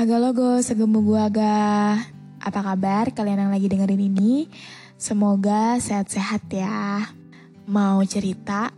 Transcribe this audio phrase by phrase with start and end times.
[0.00, 1.92] Haga logo, segemu gua aga.
[2.40, 4.48] Apa kabar kalian yang lagi dengerin ini?
[4.96, 7.04] Semoga sehat-sehat ya.
[7.68, 8.72] Mau cerita?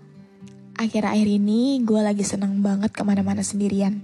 [0.75, 4.03] Akhir-akhir ini gue lagi seneng banget ke mana-mana sendirian.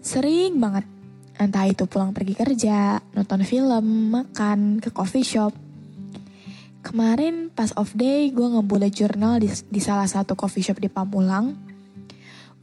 [0.00, 0.88] Sering banget.
[1.36, 5.52] Entah itu pulang pergi kerja, nonton film, makan, ke coffee shop.
[6.80, 11.52] Kemarin pas off day gue ngebullet jurnal di, di salah satu coffee shop di Pamulang.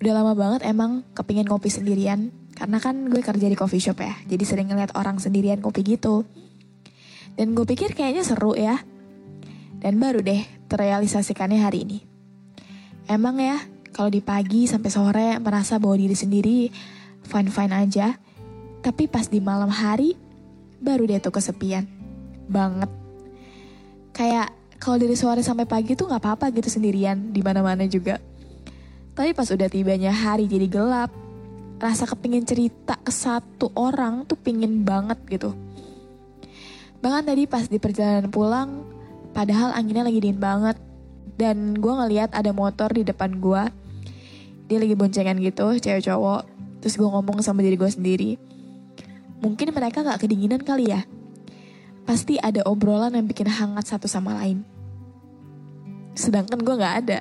[0.01, 4.17] Udah lama banget emang kepingin ngopi sendirian karena kan gue kerja di coffee shop ya,
[4.25, 6.25] jadi sering ngeliat orang sendirian kopi gitu.
[7.37, 8.81] Dan gue pikir kayaknya seru ya.
[9.77, 12.01] Dan baru deh terrealisasikannya hari ini.
[13.05, 13.61] Emang ya,
[13.93, 16.73] kalau di pagi sampai sore merasa bahwa diri sendiri
[17.21, 18.17] fine-fine aja.
[18.81, 20.17] Tapi pas di malam hari,
[20.81, 21.85] baru deh tuh kesepian.
[22.49, 22.89] Banget.
[24.17, 24.49] Kayak
[24.81, 28.17] kalau dari sore sampai pagi tuh gak apa-apa gitu sendirian di mana-mana juga.
[29.13, 31.13] Tapi pas udah tibanya hari jadi gelap,
[31.77, 35.53] rasa kepingin cerita ke satu orang tuh pingin banget gitu.
[37.01, 38.81] Bahkan tadi pas di perjalanan pulang,
[39.31, 40.77] padahal anginnya lagi dingin banget.
[41.37, 43.63] Dan gue ngeliat ada motor di depan gue.
[44.67, 46.49] Dia lagi boncengan gitu, cewek cowok.
[46.81, 48.31] Terus gue ngomong sama diri gue sendiri.
[49.37, 51.05] Mungkin mereka gak kedinginan kali ya.
[52.09, 54.65] Pasti ada obrolan yang bikin hangat satu sama lain.
[56.17, 57.19] Sedangkan gue gak ada.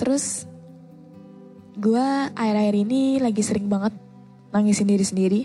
[0.00, 0.48] Terus
[1.80, 3.96] gue akhir-akhir ini lagi sering banget
[4.52, 5.40] nangisin diri sendiri.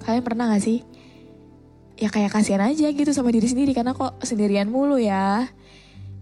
[0.00, 0.80] Kalian pernah gak sih?
[2.00, 5.52] Ya kayak kasihan aja gitu sama diri sendiri karena kok sendirian mulu ya.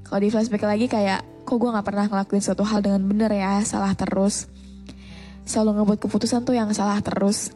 [0.02, 3.62] Kalau di flashback lagi kayak kok gue gak pernah ngelakuin suatu hal dengan bener ya,
[3.62, 4.50] salah terus.
[5.46, 7.54] Selalu ngebuat keputusan tuh yang salah terus.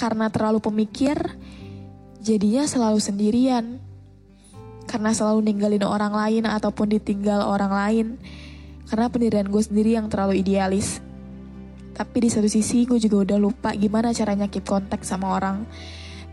[0.00, 1.20] Karena terlalu pemikir,
[2.24, 3.84] jadinya selalu sendirian.
[4.88, 8.06] Karena selalu ninggalin orang lain ataupun ditinggal orang lain
[8.88, 11.04] karena pendirian gue sendiri yang terlalu idealis.
[11.92, 15.68] Tapi di satu sisi gue juga udah lupa gimana caranya keep kontak sama orang.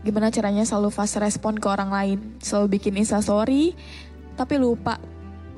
[0.02, 2.18] Gimana caranya selalu fast respon ke orang lain.
[2.40, 3.74] Selalu bikin instastory,
[4.38, 4.96] tapi lupa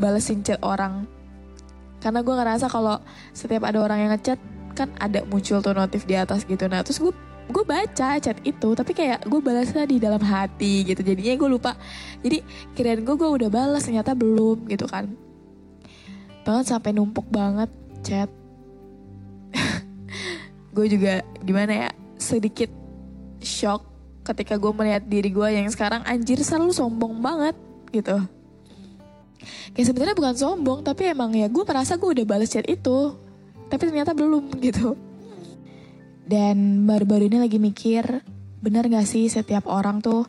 [0.00, 1.06] balesin chat orang.
[2.00, 2.98] Karena gue ngerasa kalau
[3.36, 4.40] setiap ada orang yang ngechat,
[4.72, 6.64] kan ada muncul tuh notif di atas gitu.
[6.66, 7.12] Nah terus gue
[7.48, 11.80] gue baca chat itu tapi kayak gue balasnya di dalam hati gitu jadinya gue lupa
[12.20, 12.44] jadi
[12.76, 15.08] kirain gue gue udah balas ternyata belum gitu kan
[16.48, 17.68] banget sampai numpuk banget
[18.00, 18.32] chat.
[20.74, 22.72] Gue juga gimana ya sedikit
[23.44, 23.84] shock
[24.24, 27.56] ketika gue melihat diri gue yang sekarang anjir selalu sombong banget
[27.92, 28.16] gitu.
[29.72, 33.16] Kayak sebenarnya bukan sombong tapi emang ya gue merasa gue udah balas chat itu
[33.68, 34.96] tapi ternyata belum gitu.
[36.28, 38.04] Dan baru-baru ini lagi mikir
[38.60, 40.28] bener gak sih setiap orang tuh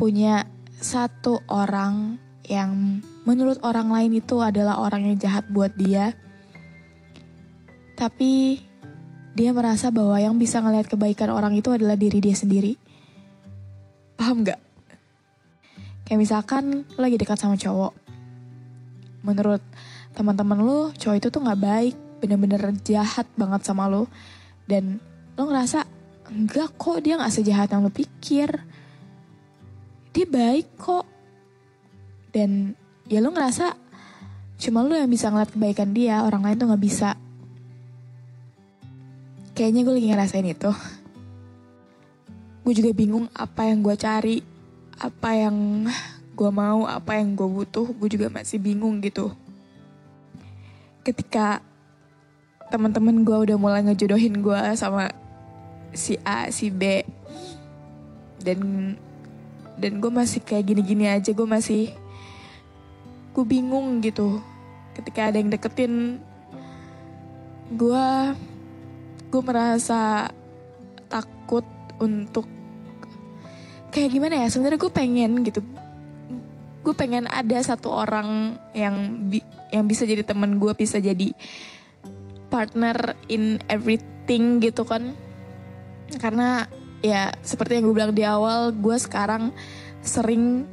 [0.00, 0.48] punya
[0.80, 2.16] satu orang
[2.46, 6.14] yang menurut orang lain itu adalah orang yang jahat buat dia.
[7.98, 8.62] Tapi
[9.34, 12.78] dia merasa bahwa yang bisa ngelihat kebaikan orang itu adalah diri dia sendiri.
[14.14, 14.62] Paham gak?
[16.06, 17.92] Kayak misalkan lagi dekat sama cowok.
[19.26, 19.60] Menurut
[20.14, 24.06] teman-teman lo, cowok itu tuh gak baik, bener-bener jahat banget sama lo.
[24.64, 25.02] Dan
[25.34, 25.82] lo ngerasa,
[26.30, 28.48] enggak kok dia gak sejahat yang lo pikir.
[30.14, 31.04] Dia baik kok.
[32.30, 32.72] Dan
[33.06, 33.78] ya lo ngerasa
[34.56, 37.10] cuma lo yang bisa ngeliat kebaikan dia, orang lain tuh gak bisa.
[39.56, 40.70] Kayaknya gue lagi ngerasain itu.
[42.66, 44.42] Gue juga bingung apa yang gue cari,
[44.98, 45.86] apa yang
[46.36, 49.32] gue mau, apa yang gue butuh, gue juga masih bingung gitu.
[51.06, 51.62] Ketika
[52.68, 55.14] teman-teman gue udah mulai ngejodohin gue sama
[55.94, 57.06] si A, si B,
[58.42, 58.92] dan
[59.76, 61.94] dan gue masih kayak gini-gini aja, gue masih
[63.36, 64.40] gue bingung gitu.
[64.96, 66.24] Ketika ada yang deketin
[67.76, 68.08] gue
[69.28, 70.32] gue merasa
[71.12, 71.68] takut
[72.00, 72.48] untuk
[73.92, 74.48] kayak gimana ya?
[74.48, 75.60] Sebenarnya gue pengen gitu.
[76.80, 81.36] Gue pengen ada satu orang yang bi yang bisa jadi teman gue bisa jadi
[82.48, 85.12] partner in everything gitu kan.
[86.16, 86.64] Karena
[87.04, 89.52] ya seperti yang gue bilang di awal gue sekarang
[90.00, 90.64] sering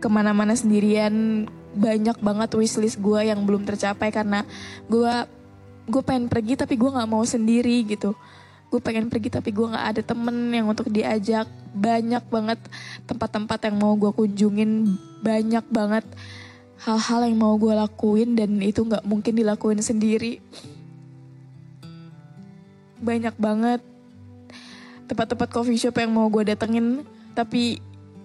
[0.00, 4.44] ke mana-mana sendirian banyak banget wishlist gue yang belum tercapai karena
[4.86, 5.12] gue
[5.88, 8.14] gue pengen pergi tapi gue nggak mau sendiri gitu.
[8.72, 11.48] Gue pengen pergi tapi gue nggak ada temen yang untuk diajak.
[11.72, 12.60] Banyak banget
[13.08, 14.96] tempat-tempat yang mau gue kunjungin.
[15.20, 16.04] Banyak banget
[16.82, 20.40] hal-hal yang mau gue lakuin dan itu nggak mungkin dilakuin sendiri.
[23.02, 23.80] Banyak banget
[25.10, 27.04] tempat-tempat coffee shop yang mau gue datengin.
[27.32, 27.80] Tapi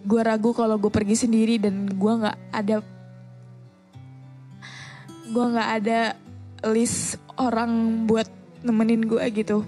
[0.08, 2.80] gue ragu kalau gue pergi sendiri dan gue nggak ada
[5.28, 6.00] gue nggak ada
[6.72, 8.28] list orang buat
[8.66, 9.64] nemenin gue gitu.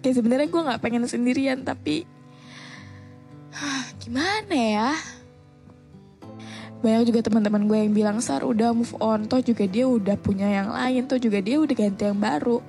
[0.00, 2.04] Kayak sebenarnya gue nggak pengen sendirian tapi
[4.00, 4.90] gimana ya?
[6.80, 9.28] Banyak juga teman-teman gue yang bilang sar udah move on.
[9.28, 12.64] Toh juga dia udah punya yang lain toh juga dia udah ganti yang baru.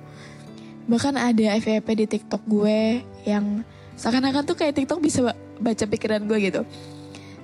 [0.84, 3.64] Bahkan ada FYP di TikTok gue yang
[3.96, 6.62] seakan-akan tuh kayak TikTok bisa baca pikiran gue gitu.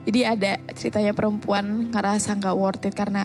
[0.05, 3.25] Jadi ada ceritanya perempuan ngerasa nggak worth it karena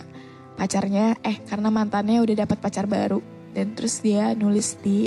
[0.54, 3.20] pacarnya eh karena mantannya udah dapat pacar baru.
[3.54, 5.06] Dan terus dia nulis di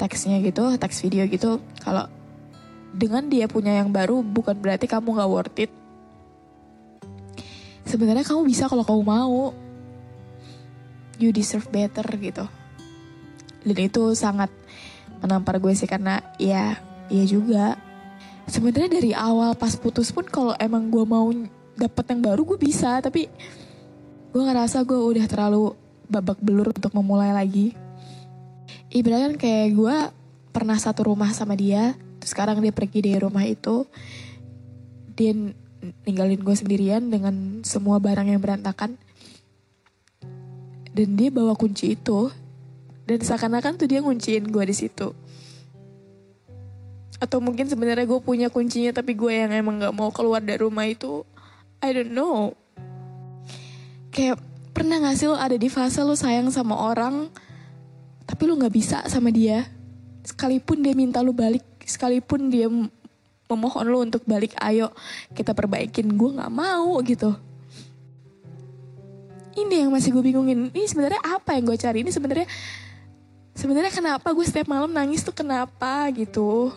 [0.00, 2.08] teksnya gitu teks video gitu kalau
[2.90, 5.70] dengan dia punya yang baru bukan berarti kamu nggak worth it.
[7.86, 9.42] Sebenarnya kamu bisa kalau kamu mau.
[11.20, 12.46] You deserve better gitu.
[13.60, 14.48] Dan itu sangat
[15.20, 16.80] menampar gue sih karena ya
[17.12, 17.76] iya juga.
[18.48, 21.28] Sebenarnya dari awal pas putus pun kalau emang gue mau
[21.76, 22.98] dapet yang baru gue bisa.
[22.98, 23.28] Tapi
[24.30, 25.74] gue ngerasa gue udah terlalu
[26.06, 27.74] babak belur untuk memulai lagi.
[28.90, 29.96] Ibaratnya kayak gue
[30.54, 33.86] pernah satu rumah sama dia terus sekarang dia pergi dari rumah itu.
[35.18, 35.34] Dia
[36.06, 38.94] ninggalin gue sendirian dengan semua barang yang berantakan.
[40.90, 42.30] Dan dia bawa kunci itu
[43.06, 45.10] dan seakan-akan tuh dia ngunciin gue di situ.
[47.18, 50.86] Atau mungkin sebenarnya gue punya kuncinya tapi gue yang emang nggak mau keluar dari rumah
[50.86, 51.26] itu.
[51.82, 52.59] I don't know
[54.10, 54.38] kayak
[54.70, 57.30] pernah gak sih lo ada di fase lo sayang sama orang
[58.30, 59.66] tapi lo nggak bisa sama dia?
[60.22, 62.70] Sekalipun dia minta lo balik sekalipun dia
[63.50, 64.94] memohon lo untuk balik ayo
[65.34, 66.06] kita perbaikin.
[66.14, 67.34] Gue nggak mau gitu.
[69.58, 70.70] Ini yang masih gue bingungin.
[70.70, 72.06] Ini sebenarnya apa yang gue cari?
[72.06, 72.46] Ini sebenarnya
[73.58, 76.70] sebenarnya kenapa gue setiap malam nangis tuh kenapa gitu.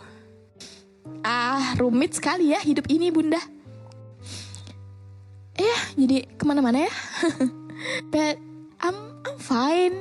[1.21, 3.39] Ah rumit sekali ya hidup ini bunda
[5.93, 6.93] jadi ke mana-mana ya.
[8.13, 8.39] But
[8.83, 9.97] I'm I'm fine.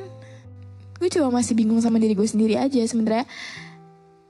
[0.98, 3.26] Gue cuma masih bingung sama diri gue sendiri aja sebenarnya.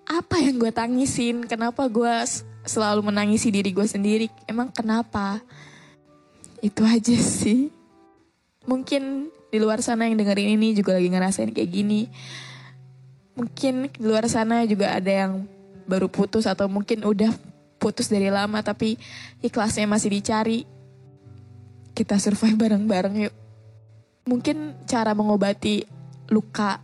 [0.08, 1.44] Apa yang gue tangisin?
[1.44, 2.14] Kenapa gue
[2.64, 4.28] selalu menangisi diri gue sendiri?
[4.48, 5.40] Emang kenapa?
[6.60, 7.68] Itu aja sih.
[8.64, 12.08] Mungkin di luar sana yang dengerin ini juga lagi ngerasain kayak gini.
[13.36, 15.44] Mungkin di luar sana juga ada yang
[15.84, 17.32] baru putus atau mungkin udah
[17.82, 18.94] putus dari lama tapi
[19.42, 20.62] ikhlasnya masih dicari
[21.92, 23.34] kita survive bareng-bareng yuk.
[24.28, 25.84] Mungkin cara mengobati
[26.30, 26.80] luka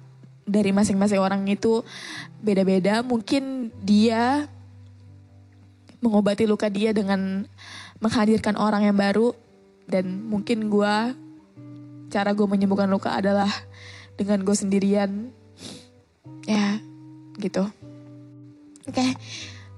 [0.48, 1.84] dari masing-masing orang itu
[2.40, 3.00] beda-beda.
[3.04, 4.48] Mungkin dia
[6.00, 7.46] mengobati luka dia dengan
[8.00, 9.36] menghadirkan orang yang baru.
[9.88, 10.94] Dan mungkin gue,
[12.12, 13.48] cara gue menyembuhkan luka adalah
[14.18, 15.32] dengan gue sendirian.
[16.44, 16.80] Ya,
[17.40, 17.64] gitu.
[18.88, 19.04] Oke,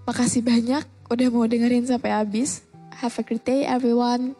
[0.06, 2.62] makasih banyak udah mau dengerin sampai habis.
[3.02, 4.39] Have a great day everyone.